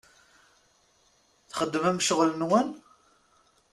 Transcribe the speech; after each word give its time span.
Txedmem 1.51 1.97
ccɣel-nwen? 2.03 2.67